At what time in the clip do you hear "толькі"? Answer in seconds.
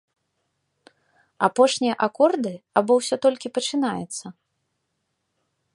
3.27-3.47